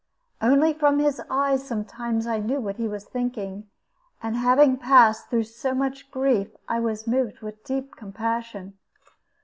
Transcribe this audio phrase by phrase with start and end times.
[0.41, 3.69] Only from his eyes sometimes I knew what he was thinking;
[4.23, 8.79] and having passed through so much grief, I was moved with deep compassion.